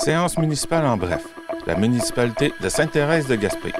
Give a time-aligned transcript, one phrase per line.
[0.00, 1.26] Séance municipale en bref.
[1.66, 3.70] La municipalité de Sainte-Thérèse de Gaspé.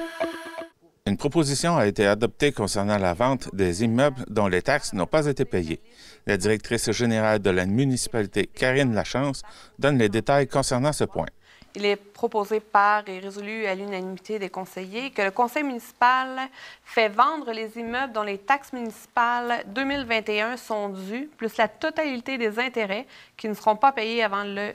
[1.07, 5.25] Une proposition a été adoptée concernant la vente des immeubles dont les taxes n'ont pas
[5.25, 5.81] été payées.
[6.27, 9.41] La directrice générale de la municipalité, Karine Lachance,
[9.79, 11.25] donne les détails concernant ce point.
[11.73, 16.37] Il est proposé par et résolu à l'unanimité des conseillers que le conseil municipal
[16.83, 22.59] fait vendre les immeubles dont les taxes municipales 2021 sont dues, plus la totalité des
[22.59, 23.07] intérêts
[23.37, 24.73] qui ne seront pas payés avant le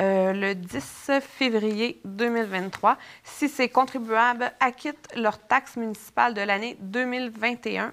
[0.00, 7.92] euh, le 10 février 2023 si ces contribuables acquittent leurs taxes municipales de l'année 2021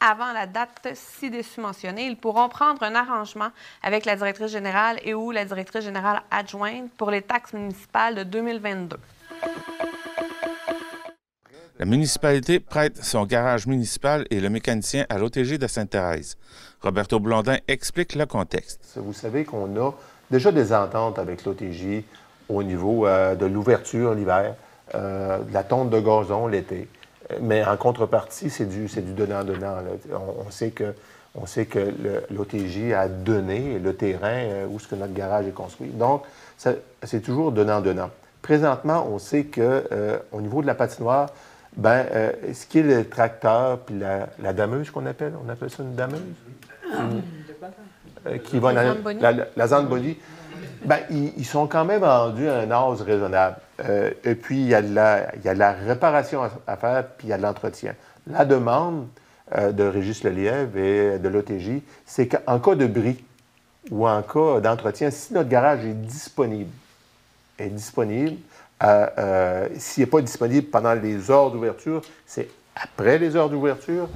[0.00, 3.50] avant la date ci-dessus mentionnée, ils pourront prendre un arrangement
[3.82, 8.22] avec la directrice générale et ou la directrice générale adjointe pour les taxes municipales de
[8.22, 8.96] 2022.
[11.78, 16.36] La municipalité prête son garage municipal et le mécanicien à l'OTG de Sainte-Thérèse.
[16.80, 18.80] Roberto Blondin explique le contexte.
[18.96, 19.92] Vous savez qu'on a
[20.30, 22.02] déjà des ententes avec l'OTJ
[22.48, 24.54] au niveau euh, de l'ouverture l'hiver,
[24.94, 26.88] euh, de la tonte de gazon l'été.
[27.42, 29.76] Mais en contrepartie, c'est du, du donnant-donnant.
[30.46, 30.94] On, sait que,
[31.34, 31.92] on sait que
[32.30, 35.90] l'OTJ a donné le terrain euh, où ce que notre garage est construit.
[35.90, 36.22] Donc,
[36.56, 38.10] c'est toujours donnant-donnant.
[38.40, 39.84] Présentement, on sait que
[40.32, 41.28] au niveau de la patinoire,
[41.76, 42.06] ben,
[42.52, 45.94] ce qui est le tracteur puis la, la dameuse qu'on appelle, on appelle ça une
[45.94, 46.22] dameuse?
[46.94, 47.20] Euh,
[48.44, 49.66] qui va la, la, la
[50.84, 53.56] ben, ils, sont quand même rendus à un âge raisonnable.
[53.84, 57.04] Euh, et puis, il y, a de la, il y a la réparation à, faire,
[57.16, 57.94] puis il y a de l'entretien.
[58.26, 59.06] La demande
[59.56, 63.24] euh, de Régis Lelièvre et de l'OTJ, c'est qu'en cas de bris
[63.90, 66.70] ou en cas d'entretien, si notre garage est disponible,
[67.58, 68.36] est disponible,
[69.76, 74.08] s'il n'est pas disponible pendant les heures d'ouverture, c'est après les heures d'ouverture,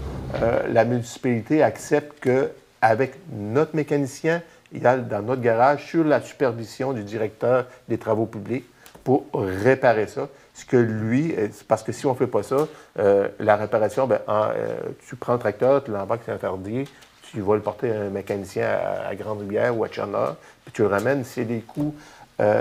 [0.68, 2.50] la municipalité accepte que
[2.82, 8.26] avec notre mécanicien, il a dans notre garage sur la supervision du directeur des travaux
[8.26, 8.64] publics
[9.04, 10.28] pour réparer ça.
[10.54, 14.06] Ce que lui, euh, parce que si on ne fait pas ça, euh, la réparation,
[14.06, 14.76] ben, euh,
[15.06, 16.88] tu prends le tracteur, tu l'embarques c'est interdit,
[17.22, 18.68] tu vas le porter à un mécanicien
[19.08, 21.24] à, Grande-Rivière ou à Tchana, puis tu le ramènes.
[21.24, 21.94] C'est des coûts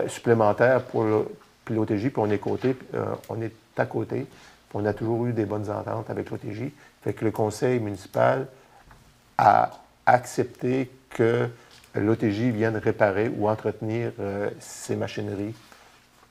[0.08, 1.04] supplémentaires pour
[1.70, 2.78] l'OTJ, puis on est, côté,
[3.30, 4.28] on est à côté.
[4.76, 6.66] on a toujours eu des bonnes ententes avec l'OTJ.
[7.04, 8.46] Fait que le conseil municipal
[9.40, 9.72] a
[10.12, 11.48] accepter que
[11.96, 15.56] l'OTJ vienne réparer ou entretenir euh, ces machineries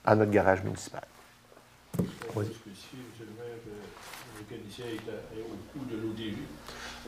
[0.05, 1.03] à notre garage municipal.
[2.35, 2.45] Oui.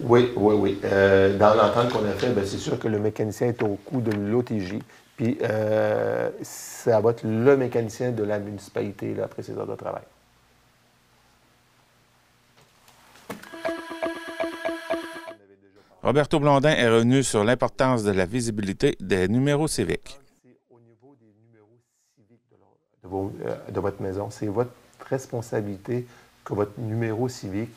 [0.02, 0.80] Oui, oui, oui.
[0.84, 4.02] Euh, dans l'entente qu'on a fait, ben, c'est sûr que le mécanicien est au coût
[4.02, 4.80] de l'OTJ.
[5.16, 9.76] Puis, euh, ça va être le mécanicien de la municipalité là, après ses heures de
[9.76, 10.02] travail.
[16.04, 20.20] Roberto Blondin est revenu sur l'importance de la visibilité des numéros civiques.
[20.70, 21.80] Au niveau des numéros
[22.18, 24.74] civiques euh, de, votre maison, c'est votre
[25.10, 26.06] responsabilité
[26.44, 27.70] que votre numéro civique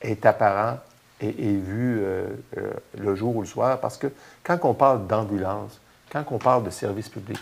[0.00, 0.80] est apparent
[1.20, 3.78] et vu euh, euh, le jour ou le soir.
[3.78, 4.08] Parce que
[4.42, 5.80] quand on parle d'ambulance,
[6.10, 7.38] quand on parle de service public,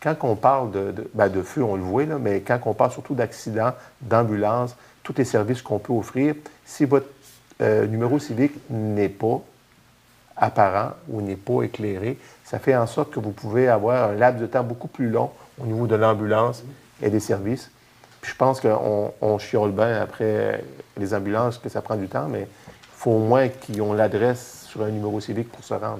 [0.00, 3.14] quand on parle de, ben, feu, on le voit, là, mais quand on parle surtout
[3.14, 7.08] d'accidents, d'ambulance, tous les services qu'on peut offrir, si votre
[7.60, 9.42] numéro civique n'est pas
[10.38, 14.40] apparent ou n'est pas éclairé, ça fait en sorte que vous pouvez avoir un laps
[14.40, 16.62] de temps beaucoup plus long au niveau de l'ambulance
[17.02, 17.70] et des services.
[18.20, 20.64] Puis je pense qu'on on chiole bien après
[20.96, 24.66] les ambulances que ça prend du temps, mais il faut au moins qu'ils ont l'adresse
[24.68, 25.98] sur un numéro civique pour se rendre.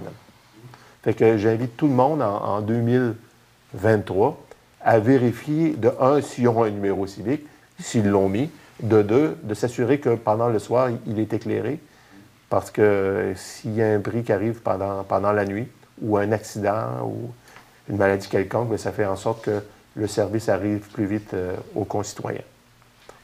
[1.03, 4.41] Fait que j'invite tout le monde en, 2023
[4.81, 7.47] à vérifier, de un, s'ils ont un numéro civique,
[7.81, 8.51] s'ils l'ont mis,
[8.83, 11.81] de deux, de s'assurer que pendant le soir, il est éclairé,
[12.51, 15.69] parce que s'il y a un bris qui arrive pendant, pendant la nuit,
[16.01, 17.31] ou un accident, ou
[17.89, 19.63] une maladie quelconque, ben, ça fait en sorte que
[19.97, 22.43] le service arrive plus vite euh, aux concitoyens.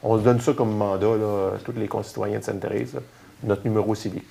[0.03, 2.99] On se donne ça comme mandat, là, à tous les concitoyens de Sainte-Thérèse,
[3.43, 4.27] notre numéro civique.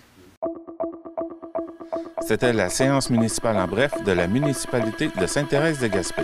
[2.20, 6.22] C'était la séance municipale en bref de la municipalité de Sainte-Thérèse de Gaspé.